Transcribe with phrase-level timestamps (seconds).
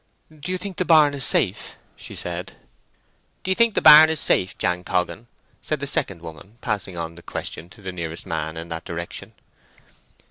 [0.35, 2.53] "Do you think the barn is safe?" she said.
[3.43, 5.27] "D'ye think the barn is safe, Jan Coggan?"
[5.61, 9.33] said the second woman, passing on the question to the nearest man in that direction.